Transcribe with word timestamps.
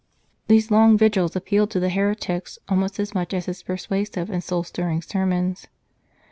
These 0.47 0.71
long 0.71 0.97
vigils 0.97 1.35
appealed 1.35 1.69
to 1.69 1.79
the 1.79 1.91
heretics 1.91 2.57
almost 2.67 2.99
as 2.99 3.13
much 3.13 3.35
as 3.35 3.45
his 3.45 3.61
persuasive 3.61 4.31
and 4.31 4.43
soul 4.43 4.63
stirring 4.63 5.03
ser 5.03 5.27
mons. 5.27 5.67